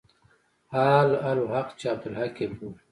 [0.83, 2.77] اهل حل و عقد چې عبدالحق يې بولي.